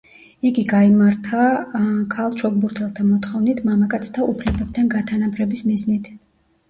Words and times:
იგი 0.49 0.61
გაიმართა 0.69 1.43
ქალ 2.15 2.33
ჩოგბურთელთა 2.41 3.05
მოთხოვნით 3.11 3.63
მამაკაცთა 3.71 4.27
უფლებებთან 4.33 4.93
გათანაბრების 4.99 5.63
მიზნით. 5.71 6.11